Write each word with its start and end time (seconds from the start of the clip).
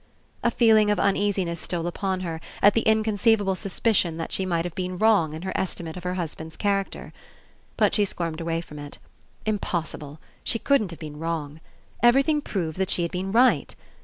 A 0.41 0.49
feeling 0.49 0.89
of 0.89 0.99
uneasiness 0.99 1.59
stole 1.59 1.85
upon 1.85 2.21
her 2.21 2.41
at 2.59 2.73
the 2.73 2.81
inconceivable 2.81 3.53
suspicion 3.53 4.17
that 4.17 4.31
she 4.31 4.47
might 4.47 4.65
have 4.65 4.73
been 4.73 4.97
wrong 4.97 5.35
in 5.35 5.43
her 5.43 5.51
estimate 5.53 5.95
of 5.95 6.03
her 6.05 6.15
hus 6.15 6.33
band's 6.33 6.57
character. 6.57 7.13
But 7.77 7.93
she 7.93 8.05
squirmed 8.05 8.41
away 8.41 8.61
from 8.61 8.79
it. 8.79 8.97
Impossible! 9.45 10.19
She 10.43 10.57
couldn't 10.57 10.89
have 10.89 10.99
been 10.99 11.19
wrong. 11.19 11.59
Everything 12.01 12.41
proved 12.41 12.79
that 12.79 12.89
she 12.89 13.03
had 13.03 13.11
been 13.11 13.31
right. 13.31 13.75